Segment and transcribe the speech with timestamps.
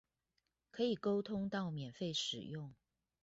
[0.71, 2.73] 可以溝通到免費使用